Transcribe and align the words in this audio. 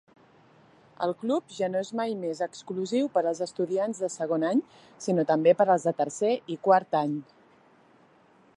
El 1.07 1.11
club 1.23 1.51
ja 1.57 1.67
no 1.73 1.81
és 1.85 1.91
mai 1.99 2.15
més 2.21 2.41
exclusiu 2.45 3.11
per 3.17 3.23
als 3.31 3.41
estudiants 3.47 4.01
de 4.05 4.11
segon 4.15 4.47
any, 4.53 4.65
sinó 5.09 5.27
també 5.33 5.55
per 5.61 5.69
als 5.75 5.87
de 5.91 5.95
tercer 6.01 6.33
y 6.55 6.59
quart 6.69 6.99
any. 7.05 7.17